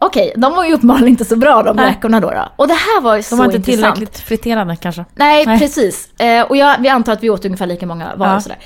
[0.00, 1.86] Okej, de var ju uppenbarligen inte så bra de Nej.
[1.86, 2.52] räkorna då, då.
[2.56, 3.94] Och det här var ju så De var inte intressant.
[3.96, 5.04] tillräckligt friterade kanske.
[5.14, 5.58] Nej, Nej.
[5.58, 6.20] precis.
[6.20, 8.40] Eh, och jag, vi antar att vi åt ungefär lika många varor Ja.
[8.40, 8.58] sådär.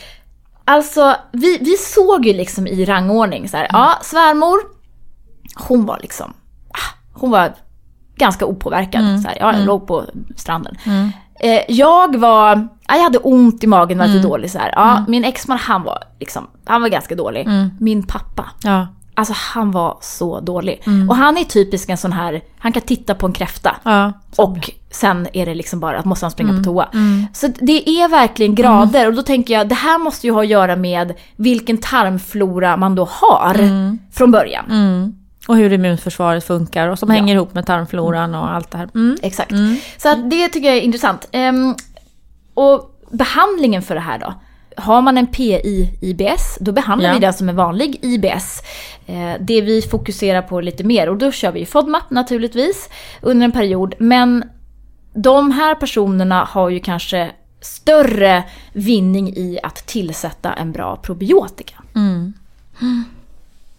[0.64, 4.58] Alltså, vi, vi såg ju liksom i rangordning så här, ja, svärmor,
[5.56, 6.32] hon var liksom,
[6.68, 7.52] ah, hon var
[8.16, 9.20] ganska opåverkad.
[9.22, 10.04] Så här, ja, jag låg på
[10.36, 10.76] stranden.
[11.42, 14.72] Eh, jag var, ja, jag hade ont i magen, var lite dålig så här.
[14.76, 17.48] Ja, Min exman han var liksom, han var ganska dålig.
[17.80, 18.86] Min pappa, Ja.
[19.14, 20.82] alltså han var så dålig.
[21.10, 23.76] Och han är typisk en sån här, han kan titta på en kräfta.
[23.82, 24.12] Ja.
[24.36, 26.88] Och sen är det liksom bara att måste han springa på toa.
[27.32, 30.48] Så det är verkligen grader och då tänker jag det här måste ju ha att
[30.48, 33.54] göra med vilken tarmflora man då har
[34.12, 34.64] från början.
[35.48, 35.48] Mm.
[35.48, 38.88] Och hur immunförsvaret funkar och som hänger ihop med tarmfloran och allt det här.
[38.94, 39.16] Mm.
[39.22, 39.52] Exakt.
[39.96, 41.28] Så att det tycker jag är intressant.
[41.32, 41.74] Ehm,
[42.54, 44.34] och behandlingen för det här då?
[44.76, 47.14] Har man en PI-IBS, då behandlar Ja.
[47.14, 48.62] vi den som en vanlig IBS.
[49.06, 52.88] Eh, det vi fokuserar på lite mer, och då kör vi FODMAP naturligtvis
[53.20, 53.94] under en period.
[53.98, 54.44] Men
[55.14, 61.74] de här personerna har ju kanske större vinning i att tillsätta en bra probiotika.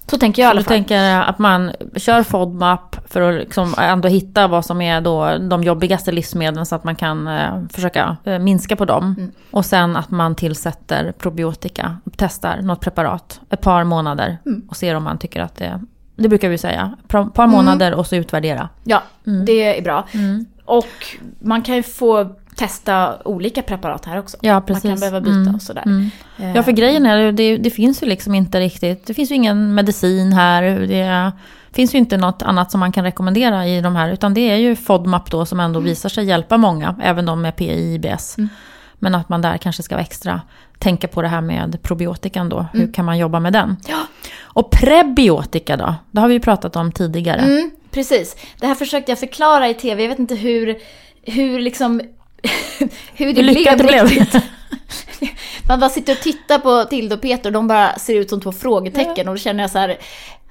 [0.08, 0.68] Så tänker jag i alla fall.
[0.74, 5.64] tänker att man kör FODMAP för att liksom ändå hitta vad som är då de
[5.64, 9.16] jobbigaste livsmedlen så att man kan eh, försöka eh, minska på dem.
[9.18, 9.32] Mm.
[9.52, 14.62] Och sen att man tillsätter probiotika, testar något preparat ett par månader Mm.
[14.70, 15.82] och ser om man tycker att det,
[16.16, 18.70] det brukar vi säga, ett par par månader och så utvärdera.
[18.84, 19.46] Ja, Mm.
[19.46, 20.06] det är bra.
[20.66, 20.88] Och
[21.40, 24.38] man kan ju få testa olika preparat här också.
[24.42, 24.84] Ja, Man precis.
[24.84, 25.56] kan behöva byta Mm.
[25.56, 25.84] och sådär.
[25.86, 26.10] Mm.
[26.38, 29.36] Eh, Ja, för grejen är det, det finns ju liksom inte riktigt, det finns ju
[29.36, 30.62] ingen medicin här.
[30.64, 31.32] Det
[31.76, 34.58] finns ju inte något annat som man kan rekommendera i de här, utan det är
[34.58, 38.38] ju FODMAP då som ändå visar sig hjälpa många, även de med PI, IBS.
[38.38, 38.50] Mm.
[39.00, 40.42] Men att man där kanske ska vara extra
[40.80, 43.78] tänka på det här med probiotikan då, hur kan man jobba med den?
[43.88, 44.02] Ja.
[44.44, 47.40] Och prebiotika då, det har vi ju pratat om tidigare.
[47.42, 48.36] Mm, precis.
[48.60, 50.02] Det här försökte jag förklara i tv.
[50.02, 50.78] Jag vet inte hur,
[51.24, 52.02] hur liksom...
[53.14, 54.06] hur det Hur lyckat det blev.
[54.08, 54.44] riktigt.
[55.70, 58.42] Man bara sitter och tittar på Tilde och Peter och de bara ser ut som
[58.42, 59.98] två frågetecken och då känner jag så här...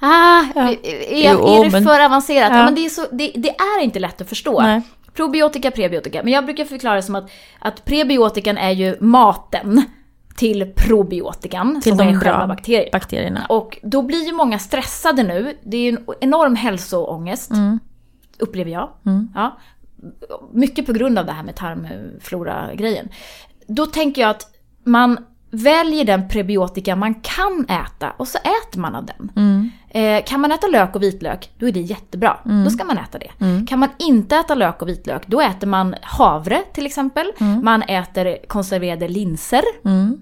[0.00, 0.68] Ah, Ja.
[0.70, 2.50] är, Jo, är det men- för avancerat?
[2.52, 2.58] Ja.
[2.58, 2.64] Ja.
[2.64, 4.60] men det, är så, det, det är inte lätt att förstå.
[4.62, 4.80] Nej.
[5.14, 6.22] Probiotika, prebiotika.
[6.22, 9.82] Men jag brukar förklara det som att, att prebiotikan är ju maten
[10.36, 12.88] till probiotikan, Till som de är själva bakterierna.
[12.92, 13.46] bakterierna.
[13.48, 15.58] Och då blir ju många stressade nu.
[15.62, 17.78] Det är ju en enorm hälsoångest, Mm.
[18.38, 18.88] upplever jag.
[19.34, 19.58] Ja.
[20.52, 23.08] Mycket på grund av det här med tarmflora-grejen.
[23.66, 24.46] Då tänker jag att
[24.84, 25.18] man
[25.50, 29.32] väljer den prebiotika man kan äta och så äter man av den.
[29.36, 29.70] Mm.
[29.94, 32.36] Eh, kan man äta lök och vitlök, då är det jättebra.
[32.64, 33.30] Då ska man äta det.
[33.68, 37.32] Kan man inte äta lök och vitlök, då äter man havre till exempel.
[37.62, 39.62] Man äter konserverade linser.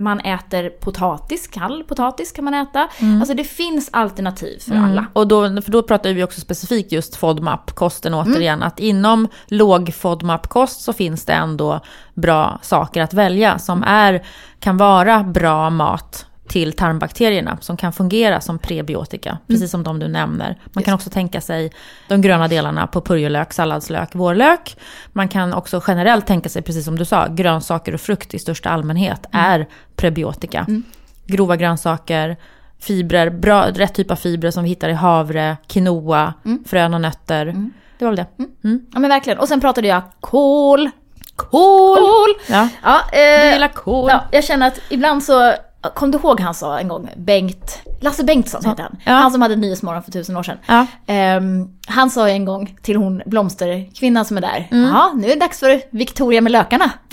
[0.02, 2.88] Man äter potatis, kall potatis kan man äta.
[3.20, 5.06] Alltså det finns alternativ för alla.
[5.12, 8.33] Och då, för då pratar vi också specifikt just FODMAP-kosten Mm.
[8.33, 8.62] återigen.
[8.62, 11.80] Att inom låg FODMAP-kost så finns det ändå
[12.14, 14.22] bra saker att välja som är,
[14.61, 20.08] kan vara bra mat till tarmbakterierna som kan fungera som prebiotika, precis som de du
[20.08, 20.58] nämner.
[20.72, 21.72] Man kan också tänka sig
[22.08, 24.76] de gröna delarna på purjolök, salladslök, vårlök.
[25.12, 28.70] Man kan också generellt tänka sig, precis som du sa, grönsaker och frukt i största
[28.70, 30.66] allmänhet är prebiotika.
[31.26, 32.36] Grova grönsaker,
[32.80, 36.34] fibrer, bra, rätt typ av fibrer som vi hittar i havre, quinoa,
[36.66, 37.46] frön och nötter.
[37.98, 38.44] Det var väl det.
[38.68, 38.86] Mm.
[38.92, 39.38] Ja men verkligen.
[39.38, 40.90] Och sen pratade jag kol.
[41.36, 41.96] Kol!
[41.98, 42.34] kol.
[42.48, 42.68] Ja.
[42.82, 44.08] Ja, Du eh, gillar kol.
[44.10, 45.52] ja, jag känner att ibland så,
[45.94, 48.96] kom du ihåg han sa en gång, Bengt, Lasse Bengtsson heter han.
[49.04, 49.12] Ja.
[49.12, 50.58] Han som hade Nyhetsmorgon för tusen år sedan.
[50.66, 50.86] Ja.
[51.06, 54.88] Ehm, han sa en gång till hon blomsterkvinnan som är där, Mm.
[54.88, 56.84] ja nu är det dags för Victoria med lökarna.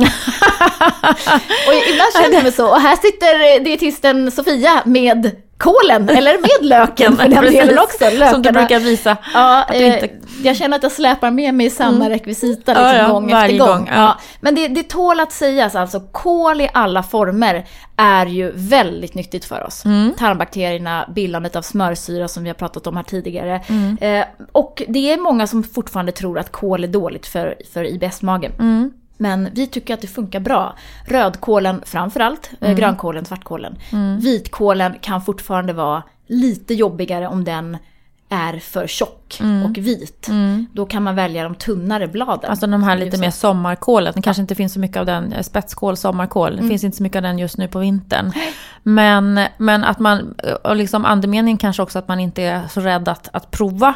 [1.67, 6.69] och ibland känner jag mig så, och här sitter dietisten Sofia med kålen, eller med
[6.69, 7.59] löken för den Precis.
[7.59, 8.03] delen också.
[8.05, 8.31] Lökarna.
[8.31, 9.17] Som du brukar visa.
[9.33, 10.09] Ja, eh, inte-
[10.43, 13.67] jag känner att jag släpar med mig samma rekvisita liksom, Ja, ja, gång efter gång.
[13.67, 14.17] gång, ja.
[14.41, 17.65] Men det, det tål att sägas, alltså kol i alla former
[17.97, 19.85] är ju väldigt nyttigt för oss.
[19.85, 20.13] Mm.
[20.17, 23.61] Tarmbakterierna, bildandet av smörsyra som vi har pratat om här tidigare.
[23.67, 23.97] Mm.
[24.01, 28.51] Eh, och det är många som fortfarande tror att kol är dåligt för, för IBS-magen.
[28.59, 28.91] Mm.
[29.17, 30.75] Men vi tycker att det funkar bra.
[31.05, 32.71] Rödkålen framförallt, Mm.
[32.73, 33.77] eh, grönkålen, svartkålen.
[34.21, 37.77] Vitkålen kan fortfarande vara lite jobbigare om den
[38.29, 40.29] är för tjock och vit.
[40.71, 42.39] Då kan man välja de tunnare bladen.
[42.39, 42.51] Mm.
[42.51, 44.13] Alltså de här lite mer sommarkålen.
[44.15, 46.57] Det kanske inte finns så mycket av den, eh, spetskål, sommarkål.
[46.61, 48.31] Det finns inte så mycket av den just nu på vintern.
[48.83, 53.07] Men, men att man, och liksom andemeningen kanske också att man inte är så rädd
[53.09, 53.93] att, att prova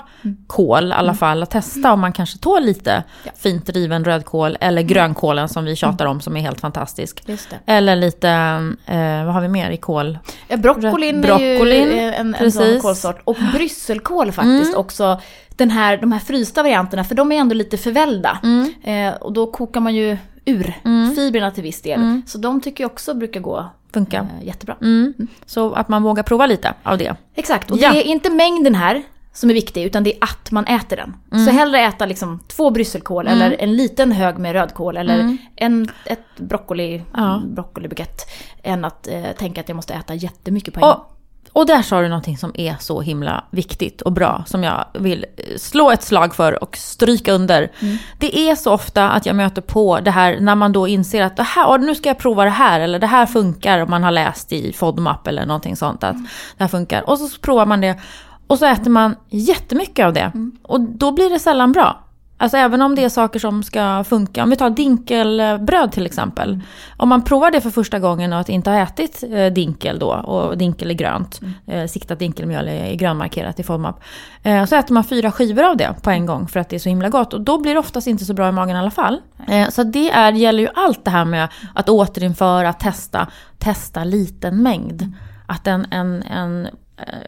[0.48, 3.32] kål, i alla fall att testa om man kanske tål lite Ja.
[3.38, 7.24] fint riven rödkål eller grönkålen som vi tjatar om som är helt fantastisk.
[7.66, 8.30] Eller lite,
[8.86, 10.18] eh, vad har vi mer i kål?
[10.48, 12.62] Ja, broccolin, Broccolin, är ju en, en sån precis.
[12.62, 12.82] Mm.
[12.82, 13.22] kålsort.
[13.24, 15.22] Och brysselkål faktiskt också.
[15.50, 18.40] Den här, de här frysta varianterna, för de är ändå lite förvällda.
[18.44, 18.74] Mm.
[18.84, 20.74] Eh, och då kokar man ju ur
[21.16, 22.22] fibrerna till viss del.
[22.28, 24.18] Så de tycker jag också brukar gå Funka.
[24.40, 24.76] eh, jättebra.
[24.82, 25.14] Mm.
[25.46, 27.16] Så att man vågar prova lite av det.
[27.36, 27.92] Exakt, och Ja.
[27.92, 29.04] det är inte mängden här
[29.34, 31.14] som är viktig, utan det är att man äter den.
[31.32, 31.46] Mm.
[31.46, 36.20] Så hellre äta liksom två brysselkål eller en liten hög med rödkål eller en, ett
[36.38, 37.06] broccoli, Mm.
[37.14, 37.42] Ja.
[37.46, 38.22] broccolibukett.
[38.64, 41.06] Än att eh, tänka att jag måste äta jättemycket på en gång.
[41.54, 45.26] Och, där sa du någonting som är så himla viktigt och bra, som jag vill
[45.58, 47.72] slå ett slag för och stryka under.
[48.18, 51.38] Det är så ofta att jag möter på det här när man då inser att
[51.38, 54.04] det här, "Åh, nu ska jag prova det här, eller det här funkar, om man
[54.04, 56.16] har läst i FODMAP eller någonting sånt, att
[56.58, 57.10] det här funkar.
[57.10, 58.00] Och så provar man det,
[58.48, 60.32] och så äter man jättemycket av det.
[60.64, 62.00] Och då blir det sällan bra.
[62.42, 64.44] Alltså även om det är saker som ska funka.
[64.44, 66.60] Om vi tar dinkelbröd till exempel.
[66.98, 70.14] Om man provar det för första gången och att inte har ätit eh, dinkel då,
[70.14, 73.96] och dinkel är grönt, eh, siktat dinkelmjöl är grönmarkerat i FODMAP.
[74.44, 76.80] Eh, så äter man fyra skivor av det på en gång för att det är
[76.80, 77.34] så himla gott.
[77.34, 79.22] Och då blir det oftast inte så bra i magen i alla fall.
[79.70, 83.28] Så det är, gäller ju allt det här med att återinföra, att testa,
[83.58, 85.14] testa liten mängd.
[85.48, 86.68] Att en, en, en,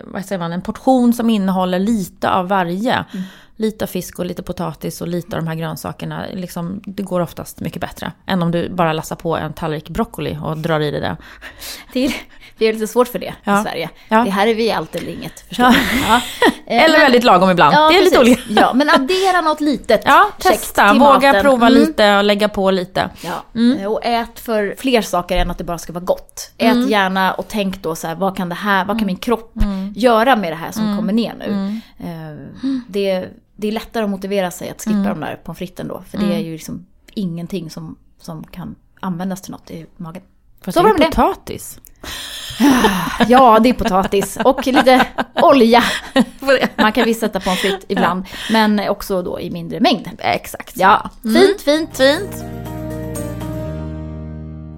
[0.04, 3.06] vad säger man, en portion som innehåller lite av varje.
[3.56, 6.26] Lite av fisk och lite potatis och lite av de här grönsakerna.
[6.34, 8.12] Liksom, det går oftast mycket bättre.
[8.26, 11.18] Än om du bara lassar på en tallrik broccoli och drar i dig det.
[11.94, 12.14] Det
[12.58, 13.60] det är lite svårt för det Ja.
[13.60, 13.90] i Sverige.
[14.10, 14.24] Ja.
[14.24, 15.76] Det här är vi allt eller inget, förstår Ja.
[16.08, 16.22] Ja.
[16.68, 17.74] Eh, Eller men- väldigt lagom ibland.
[17.76, 18.48] Det är lite precis.
[18.48, 18.62] olika.
[18.62, 20.94] Ja, men addera något litet Ja, testa.
[20.94, 21.42] Våga maten.
[21.42, 21.80] prova Mm.
[21.80, 23.10] lite och lägga på lite.
[23.24, 23.78] Ja, Mm.
[23.80, 26.52] eh, och ät för fler saker än att det bara ska vara gott.
[26.58, 28.88] Ät gärna och tänk då så här, vad kan det här, Mm.
[28.88, 29.54] vad kan min kropp
[29.96, 31.80] göra med det här som kommer ner nu?
[32.00, 35.10] Eh, Det, det är lättare att motivera sig att skippa Mm.
[35.10, 39.42] de där pommes fritesen då, för det är ju liksom ingenting som, som kan användas
[39.42, 40.22] till något i magen.
[40.66, 41.06] Fast Så var det med det.
[41.16, 41.80] potatis.
[43.28, 45.06] Ja, det är potatis och lite
[45.42, 45.84] olja.
[46.76, 50.10] Man kan visst sätta pommes frites ibland, men också då i mindre mängd.
[50.20, 50.72] Exakt.
[50.78, 51.42] Ja, Mm.
[51.42, 52.44] fint, fint, fint.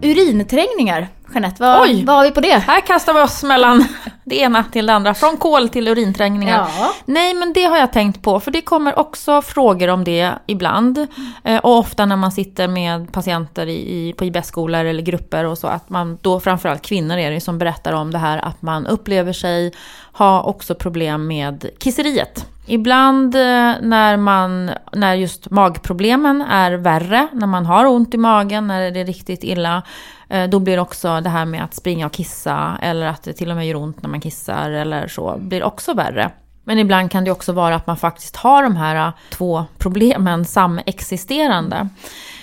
[0.02, 2.06] Urinträngningar, Jeanette, vad, Oj.
[2.06, 2.58] vad har vi på det?
[2.58, 3.86] Här kastar vi oss mellan
[4.24, 5.13] det ena till det andra.
[5.13, 6.67] Från kol till urinträngningar.
[6.80, 6.93] Ja.
[7.06, 8.39] Nej, men det har jag tänkt på.
[8.39, 11.08] För det kommer också frågor om det ibland.
[11.43, 15.67] Eh, och ofta när man sitter med patienter i, på IBS-skolor eller grupper och så.
[15.67, 18.38] Att man då, framförallt kvinnor är det som berättar om det här.
[18.38, 19.74] Att man upplever sig
[20.12, 22.45] ha också problem med kisseriet.
[22.67, 28.67] Ibland eh, när, man, när just magproblemen är värre, när man har ont i magen,
[28.67, 29.82] när det är riktigt illa,
[30.30, 33.52] Eh, då blir också det här med att springa och kissa, eller att det till
[33.52, 36.32] och med gör ont när man kissar, eller så, blir också värre.
[36.64, 40.46] Men ibland kan det också vara att man faktiskt har de här eh, två problemen
[40.46, 41.90] samexisterande.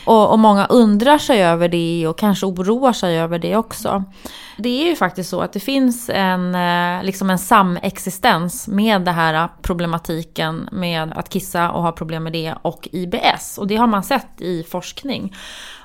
[0.05, 4.05] Och, och många undrar sig över det och kanske oroar sig över det också.
[4.57, 9.15] Det är ju faktiskt så att det finns en, eh, liksom en samexistens med den
[9.15, 13.59] här problematiken med att kissa och ha problem med det och IBS.
[13.59, 15.37] Och det har man sett i forskning.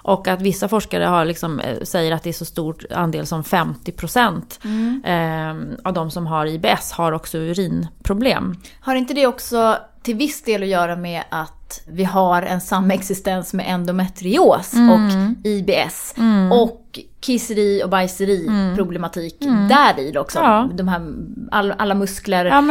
[0.07, 3.43] Och att vissa forskare har liksom, eh, säger att det är så stor andel som
[3.43, 4.59] 50%
[5.03, 8.55] eh, av de som har IBS har också urinproblem.
[8.79, 13.53] Har inte det också till viss del att göra med att vi har en samexistens
[13.53, 14.89] med endometrios Mm.
[14.89, 16.13] och IBS
[16.51, 16.86] och
[17.19, 19.35] kisseri och bajseri problematik
[19.69, 20.39] där i också.
[20.39, 20.51] Mm.
[20.51, 20.69] Ja.
[20.73, 21.13] De här,
[21.51, 22.61] all, alla muskler Ja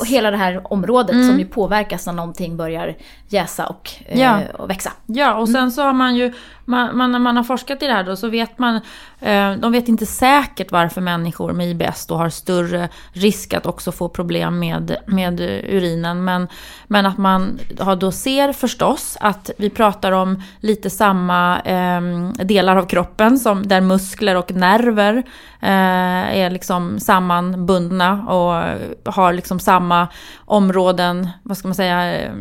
[0.00, 2.96] och hela det här området som ju påverkas när någonting börjar
[3.28, 4.40] jäsa och, eh, Ja.
[4.58, 4.92] och växa.
[5.06, 6.32] Ja, och sen så har man ju,
[6.64, 8.80] man, man, när man har forskat i det här då, så vet man,
[9.20, 13.92] eh, de vet inte säkert varför människor med IBS då har större risk att också
[13.92, 16.24] få problem med, med urinen.
[16.24, 16.48] Men,
[16.86, 22.00] men att man har då ser förstås att vi pratar om lite samma eh,
[22.44, 25.16] delar av kroppen, som, Liksom, där muskler och nerver
[25.60, 30.08] eh, är liksom sammanbundna och har liksom samma
[30.44, 32.32] områden, vad ska man säga, eh,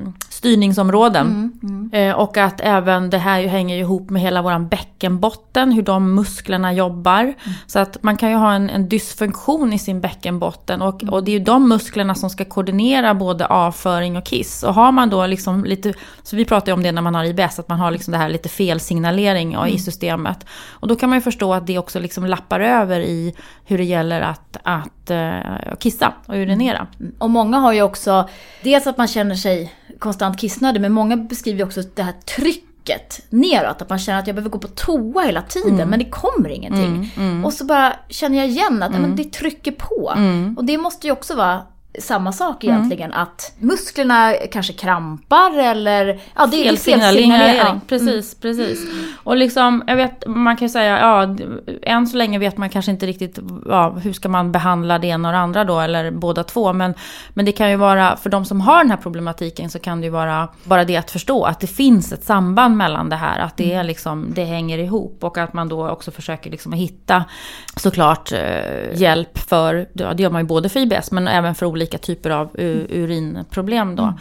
[0.45, 1.51] styrningsområden.
[1.63, 1.89] Mm.
[1.93, 6.73] Eh, och att även det här hänger ihop med hela våran bäckenbotten, hur de musklerna
[6.73, 7.21] jobbar.
[7.21, 7.35] Mm.
[7.67, 11.31] Så att man kan ju ha en, en dysfunktion i sin bäckenbotten och, och det
[11.31, 14.63] är ju de musklerna som ska koordinera både avföring och kiss.
[14.63, 17.23] Och har man då liksom lite, så vi pratar ju om det när man har
[17.23, 19.67] IBS, att man har liksom det här lite felsignalering mm.
[19.67, 20.45] i systemet.
[20.69, 23.33] Och då kan man ju förstå att det också liksom lappar över i
[23.65, 26.87] hur det gäller att, att uh, kissa och urinera.
[26.99, 27.15] Mm.
[27.17, 28.29] Och många har ju också,
[28.63, 33.81] dels att man känner sig konstant kissnödig, men många beskriver också det här trycket neråt.
[33.81, 35.89] Att man känner att jag behöver gå på toa hela tiden mm.
[35.89, 37.11] men det kommer ingenting.
[37.17, 37.45] Mm, mm.
[37.45, 39.15] Och så bara känner jag igen att men mm.
[39.15, 40.13] det trycker på.
[40.17, 40.57] Mm.
[40.57, 41.63] Och det måste ju också vara
[41.99, 42.75] samma sak mm.
[42.75, 43.11] egentligen.
[43.11, 43.21] Mm.
[43.21, 46.19] Att musklerna kanske krampar eller...
[46.35, 47.31] Ja, det felsignalering.
[47.31, 47.79] Ja.
[47.87, 48.41] Precis, mm.
[48.41, 48.79] precis.
[49.23, 51.35] Och liksom, jag vet, man kan ju säga, ja,
[51.81, 55.27] än så länge vet man kanske inte riktigt, ja, hur ska man behandla det ena
[55.27, 56.73] och det andra då, eller båda två.
[56.73, 56.93] Men,
[57.29, 60.05] men det kan ju vara, för de som har den här problematiken så kan det
[60.05, 63.39] ju vara bara det att förstå att det finns ett samband mellan det här.
[63.39, 67.25] Att det är liksom, det hänger ihop och att man då också försöker liksom hitta
[67.75, 71.65] såklart eh, hjälp för, ja, det gör man ju både för IBS men även för
[71.65, 72.49] olika olika typer av
[72.89, 74.03] urinproblem då.
[74.03, 74.15] Mm.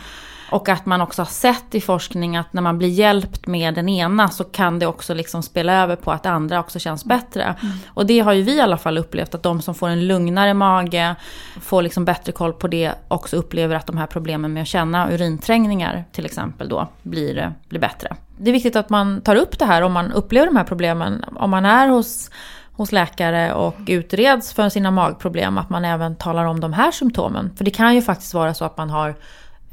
[0.51, 3.89] Och att man också har sett i forskning att när man blir hjälpt med den
[3.89, 7.43] ena så kan det också liksom spela över på att andra också känns bättre.
[7.43, 7.75] Mm.
[7.95, 10.55] Och det har ju vi i alla fall upplevt att de som får en lugnare
[10.55, 11.17] mage,
[11.61, 15.11] får liksom bättre koll på det, också upplever att de här problemen med att känna
[15.11, 18.17] urinträngningar till exempel då blir, blir bättre.
[18.39, 21.25] Det är viktigt att man tar upp det här om man upplever de här problemen.
[21.37, 22.31] Om man är hos
[22.77, 27.51] hos läkare och utreds för sina magproblem, att man även talar om de här symptomen.
[27.57, 29.15] För det kan ju faktiskt vara så att man har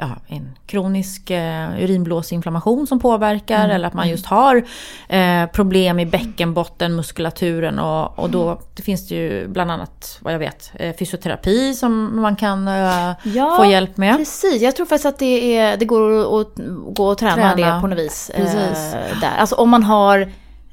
[0.01, 3.71] ja, en kronisk eh, urinblåsinflammation som påverkar mm.
[3.71, 4.63] eller att man just har
[5.09, 10.39] eh, problem i bäckenbottenmuskulaturen och, och då det finns det ju bland annat vad jag
[10.39, 14.17] vet eh, fysioterapi som man kan eh, ja, få hjälp med.
[14.17, 14.61] precis.
[14.61, 16.47] Jag tror faktiskt att det, är, det går att,
[16.95, 17.75] gå och träna, träna.
[17.75, 18.29] det på något vis.
[18.29, 19.37] Eh, där.
[19.37, 20.29] Alltså om man har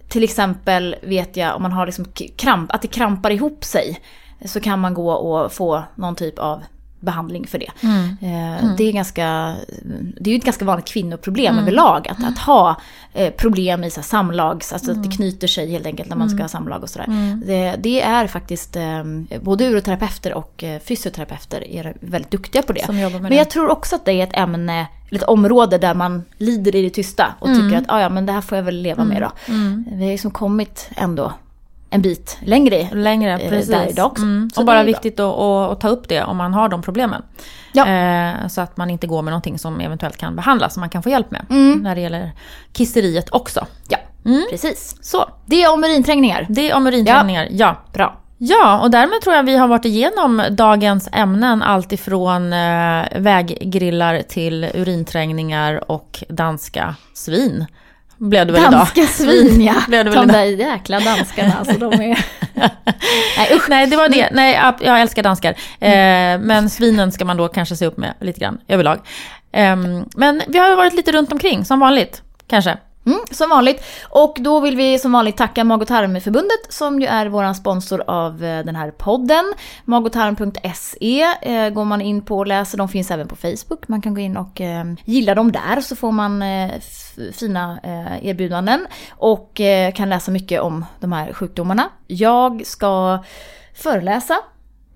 [0.08, 2.04] till exempel vet jag om man har liksom
[2.36, 4.00] kramp, att det krampar ihop sig.
[4.44, 6.62] Så kan man gå och få någon typ av
[7.00, 7.70] behandling för det.
[7.80, 8.16] Mm.
[8.20, 8.76] Eh, mm.
[8.76, 9.56] Det, är ganska,
[10.20, 11.62] det är ju ett ganska vanligt kvinnoproblem mm.
[11.62, 12.08] överlag.
[12.08, 12.76] Att, att ha
[13.14, 15.16] eh, problem i så samlags, alltså att det mm.
[15.16, 16.44] knyter sig helt enkelt när man ska mm.
[16.44, 17.06] ha samlag och sådär.
[17.06, 17.42] Mm.
[17.46, 19.04] Det, det, är faktiskt, eh,
[19.40, 22.86] både uroterapeuter och fysioterapeuter är väldigt duktiga på det.
[23.20, 26.82] Men jag tror också att det är ett ämne, ett område där man lider i
[26.82, 29.22] det tysta och tycker att ah, ja men det här får jag väl leva med
[29.22, 29.30] då.
[29.92, 31.32] Vi har liksom kommit ändå
[31.90, 33.70] en bit längre, längre precis.
[33.70, 34.22] där idag också.
[34.22, 34.50] Mm.
[34.56, 37.22] Och bara viktigt att, att, ta upp det om man har de problemen.
[37.72, 37.86] Ja.
[37.86, 41.02] Eh, så att man inte går med någonting som eventuellt kan behandlas, som man kan
[41.02, 41.46] få hjälp med.
[41.50, 41.78] Mm.
[41.78, 42.32] När det gäller
[42.72, 43.66] kisseriet också.
[43.88, 44.44] Ja, mm.
[44.50, 44.96] precis.
[45.00, 46.46] Så, det är om urinträngningar.
[46.48, 47.50] Det är om urinträngningar, ja.
[47.50, 47.92] ja.
[47.92, 48.20] Bra.
[48.40, 51.62] Ja, och därmed tror jag vi har varit igenom dagens ämnen.
[51.62, 57.66] Allt ifrån eh, väggrillar till urinträngningar och danska svin
[58.18, 59.10] blev det väl Danska idag.
[59.10, 59.74] svin ja.
[59.88, 61.98] blev det väl de där jäkla danskarna alltså de är...
[63.38, 63.68] Nej usch.
[63.68, 64.28] Nej det var det.
[64.32, 65.54] Nej jag älskar danskar.
[65.80, 66.40] Mm.
[66.40, 68.98] Eh, men svinen ska man då kanske se upp med lite grann överlag.
[69.52, 69.76] Eh,
[70.16, 72.78] men vi har varit lite runt omkring som vanligt kanske.
[73.08, 73.84] Mm, som vanligt.
[74.08, 78.02] Och då vill vi som vanligt tacka Mag och tarmförbundet som ju är vår sponsor
[78.06, 79.54] av eh, den här podden.
[79.84, 82.78] magotarm.se eh, går man in på och läser.
[82.78, 83.88] De finns även på Facebook.
[83.88, 86.70] Man kan gå in och eh, gilla dem där så får man eh,
[87.32, 88.86] fina eh, erbjudanden.
[89.10, 91.88] Och eh, kan läsa mycket om de här sjukdomarna.
[92.06, 93.24] Jag ska
[93.74, 94.36] föreläsa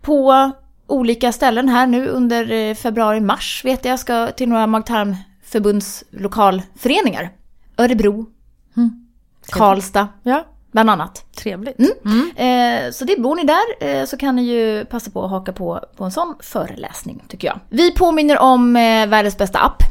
[0.01, 0.51] på
[0.87, 3.93] olika ställen här nu under eh, februari-mars vet jag.
[3.93, 7.42] Jag ska till några mag-tarmförbunds lokalföreningar.
[7.77, 8.27] Örebro,
[8.77, 9.07] mm.
[9.49, 10.47] Karlstad, ja.
[10.73, 11.25] bland annat.
[11.37, 11.79] Trevligt.
[11.79, 11.93] Mm.
[12.37, 12.87] Mm.
[12.87, 15.53] Eh, så det bor ni där eh, så kan ni ju passa på att haka
[15.53, 17.61] på, på en sån föreläsning tycker jag.
[17.69, 19.83] Vi påminner om eh, världens bästa app.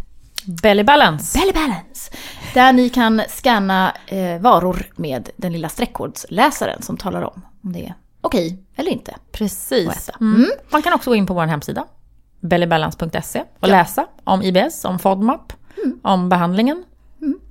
[0.63, 1.39] Belly Balance.
[1.39, 2.12] Belly Balance.
[2.54, 7.86] Där ni kan scanna eh, varor med den lilla streckkodsläsaren som talar om om det
[7.86, 9.15] är okej okay eller inte.
[9.32, 10.10] Precis.
[10.22, 10.36] Mm.
[10.36, 10.50] mm.
[10.70, 11.86] Man kan också gå in på vår hemsida,
[12.39, 13.72] bellybalance.se och ja.
[13.72, 16.00] läsa om IBS, om FODMAP, mm.
[16.04, 16.84] om behandlingen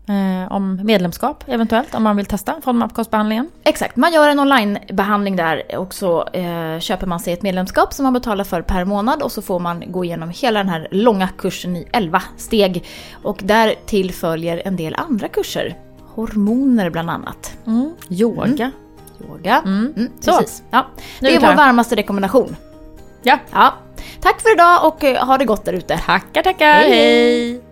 [0.09, 3.51] Eh, om medlemskap eventuellt, om man vill testa FODMAP-kostbehandlingen.
[3.65, 8.03] Exakt, man gör en onlinebehandling där och så eh, köper man sig ett medlemskap som
[8.03, 11.29] man betalar för per månad och så får man gå igenom hela den här långa
[11.29, 12.85] kursen i 11 steg.
[13.23, 15.77] Och där till följer en del andra kurser.
[16.15, 17.57] Hormoner bland annat.
[17.67, 17.95] Mm.
[18.09, 18.45] Yoga.
[18.45, 18.71] Mm.
[19.29, 19.63] Yoga.
[19.65, 19.93] Mm.
[19.97, 20.63] mm precis.
[20.71, 20.87] Ja.
[21.21, 22.57] Det är vår varmaste rekommendation.
[23.23, 23.39] Ja.
[23.53, 23.75] ja.
[24.21, 25.99] Tack för idag och eh, ha det gott där ute.
[25.99, 26.75] Tackar, tackar.
[26.75, 26.91] hej.
[26.91, 27.70] hej.